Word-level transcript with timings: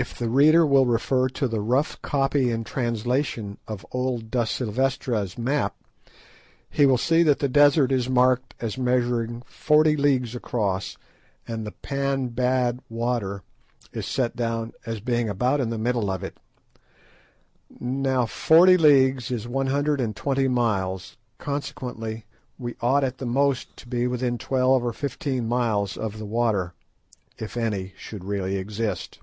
If 0.00 0.16
the 0.16 0.28
reader 0.28 0.64
will 0.64 0.86
refer 0.86 1.28
to 1.30 1.48
the 1.48 1.60
rough 1.60 2.00
copy 2.02 2.52
and 2.52 2.64
translation 2.64 3.58
of 3.66 3.84
old 3.90 4.30
da 4.30 4.44
Silvestra's 4.44 5.36
map, 5.36 5.74
he 6.70 6.86
will 6.86 6.96
see 6.98 7.24
that 7.24 7.40
the 7.40 7.48
desert 7.48 7.90
is 7.90 8.08
marked 8.08 8.54
as 8.60 8.78
measuring 8.78 9.42
forty 9.46 9.96
leagues 9.96 10.36
across, 10.36 10.96
and 11.48 11.66
the 11.66 11.72
"pan 11.72 12.28
bad 12.28 12.78
water" 12.88 13.42
is 13.92 14.06
set 14.06 14.36
down 14.36 14.72
as 14.86 15.00
being 15.00 15.28
about 15.28 15.58
in 15.58 15.68
the 15.70 15.76
middle 15.78 16.12
of 16.12 16.22
it. 16.22 16.38
Now 17.80 18.24
forty 18.24 18.76
leagues 18.76 19.32
is 19.32 19.48
one 19.48 19.66
hundred 19.66 20.00
and 20.00 20.14
twenty 20.14 20.46
miles, 20.46 21.16
consequently 21.38 22.24
we 22.56 22.76
ought 22.80 23.02
at 23.02 23.18
the 23.18 23.26
most 23.26 23.76
to 23.78 23.88
be 23.88 24.06
within 24.06 24.38
twelve 24.38 24.84
or 24.84 24.92
fifteen 24.92 25.48
miles 25.48 25.96
of 25.96 26.18
the 26.20 26.24
water 26.26 26.72
if 27.36 27.56
any 27.56 27.94
should 27.96 28.22
really 28.22 28.54
exist. 28.54 29.18